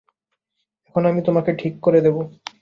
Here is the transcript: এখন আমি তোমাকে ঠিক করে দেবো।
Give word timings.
এখন 0.87 1.03
আমি 1.05 1.21
তোমাকে 1.21 1.51
ঠিক 1.53 1.73
করে 1.81 1.99
দেবো। 2.01 2.21